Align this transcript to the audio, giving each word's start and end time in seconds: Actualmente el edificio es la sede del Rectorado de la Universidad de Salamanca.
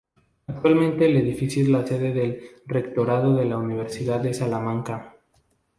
Actualmente 0.47 1.05
el 1.05 1.15
edificio 1.15 1.61
es 1.61 1.69
la 1.69 1.85
sede 1.85 2.11
del 2.11 2.41
Rectorado 2.65 3.35
de 3.35 3.45
la 3.45 3.57
Universidad 3.59 4.19
de 4.19 4.33
Salamanca. 4.33 5.13